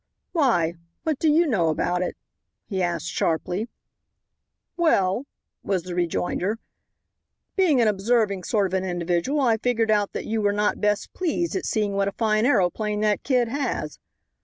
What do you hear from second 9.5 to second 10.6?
figured out that you were